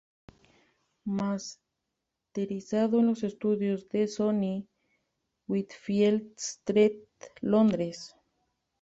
[1.05, 4.67] Masterizado en los estudios de Sony,
[5.47, 7.03] Whitfield Street,
[7.41, 8.15] Londres.